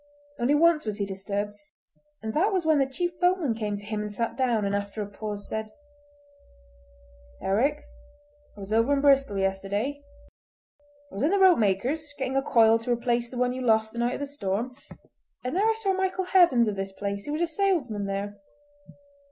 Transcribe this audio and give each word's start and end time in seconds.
Only 0.39 0.55
once 0.55 0.83
was 0.83 0.97
he 0.97 1.05
disturbed, 1.05 1.53
and 2.23 2.33
that 2.33 2.51
was 2.51 2.65
when 2.65 2.79
the 2.79 2.87
chief 2.87 3.11
boatman 3.19 3.53
came 3.53 3.77
to 3.77 3.85
him 3.85 4.01
and 4.01 4.11
sat 4.11 4.35
down, 4.35 4.65
and 4.65 4.73
after 4.73 5.03
a 5.03 5.07
pause 5.07 5.47
said: 5.47 5.69
"Eric, 7.39 7.83
I 8.57 8.59
was 8.61 8.73
over 8.73 8.93
in 8.93 9.01
Bristol 9.01 9.37
yesterday. 9.37 10.01
I 11.11 11.13
was 11.13 11.21
in 11.23 11.29
the 11.29 11.37
ropemaker's 11.37 12.15
getting 12.17 12.35
a 12.35 12.41
coil 12.41 12.79
to 12.79 12.91
replace 12.91 13.29
the 13.29 13.37
one 13.37 13.53
you 13.53 13.61
lost 13.61 13.93
the 13.93 13.99
night 13.99 14.15
of 14.15 14.21
the 14.21 14.25
storm, 14.25 14.75
and 15.43 15.55
there 15.55 15.69
I 15.69 15.75
saw 15.75 15.93
Michael 15.93 16.25
Heavens 16.25 16.67
of 16.67 16.75
this 16.75 16.91
place, 16.91 17.27
who 17.27 17.35
is 17.35 17.41
a 17.41 17.45
salesman 17.45 18.05
there. 18.07 18.39